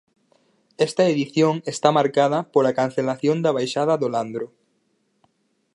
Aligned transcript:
Esta 0.87 1.03
edición 1.13 1.55
está 1.73 1.89
marcada 1.97 2.39
pola 2.53 2.75
cancelación 2.79 3.37
da 3.41 3.55
baixada 3.57 3.93
do 4.01 4.07
Landro. 4.15 4.47